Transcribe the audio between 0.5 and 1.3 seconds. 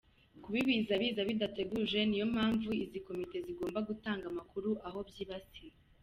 Ibiza biza